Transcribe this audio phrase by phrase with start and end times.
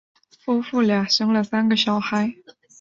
[0.43, 2.33] 夫妇俩生了三个小孩。